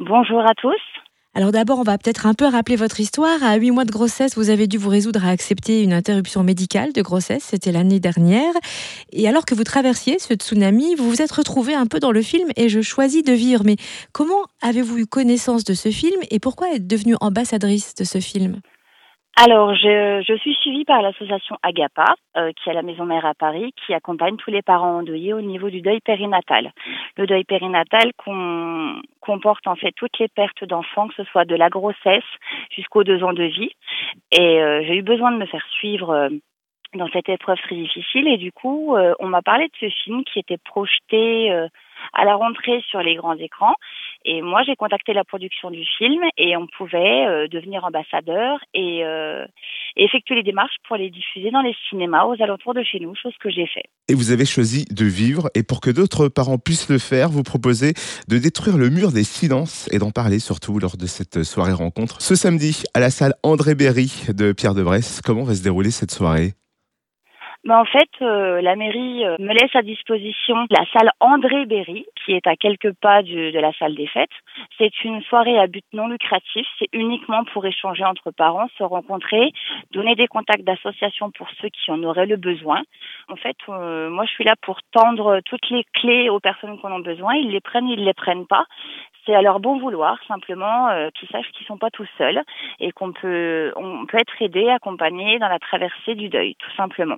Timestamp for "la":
22.74-22.82, 31.54-31.70, 42.24-42.34, 45.12-45.24, 63.00-63.10, 68.62-68.74, 70.70-70.86, 73.58-73.72, 95.48-95.58